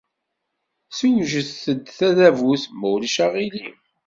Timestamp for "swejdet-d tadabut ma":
0.97-2.87